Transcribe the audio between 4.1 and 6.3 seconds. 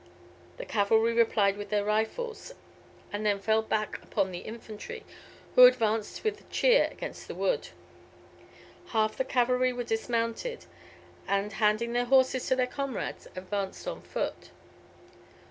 the infantry, who advanced